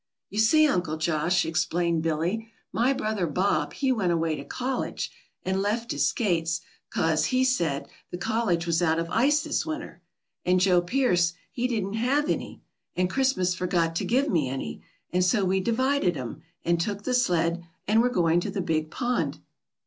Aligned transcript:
"You 0.31 0.39
see, 0.39 0.67
Uncle 0.67 0.97
Josh," 0.97 1.45
explained 1.45 2.01
Billy, 2.01 2.49
"my 2.73 2.91
brother 2.91 3.27
Bob 3.27 3.73
he 3.73 3.91
went 3.91 4.11
away 4.11 4.35
to 4.35 4.43
college, 4.43 5.11
and 5.45 5.61
left 5.61 5.91
his 5.91 6.07
skates, 6.07 6.61
'cause, 6.89 7.25
he 7.25 7.43
said, 7.43 7.87
the 8.09 8.17
college 8.17 8.65
was 8.65 8.81
out 8.81 8.97
of 8.97 9.11
ice 9.11 9.43
this 9.43 9.63
winter. 9.63 10.01
And 10.43 10.59
Joe 10.59 10.81
Pearce 10.81 11.33
he 11.51 11.67
didn't 11.67 11.93
have 11.97 12.31
any. 12.31 12.63
And 12.95 13.11
Christmas 13.11 13.53
forgot 13.53 13.95
to 13.97 14.03
give 14.03 14.27
me 14.27 14.49
any. 14.49 14.81
And 15.13 15.23
so 15.23 15.45
we 15.45 15.59
divided 15.59 16.17
'em, 16.17 16.41
and 16.65 16.81
took 16.81 17.03
the 17.03 17.13
sled, 17.13 17.63
and 17.87 18.01
we're 18.01 18.09
going 18.09 18.39
to 18.39 18.49
the 18.49 18.59
big 18.59 18.89
pond." 18.89 19.37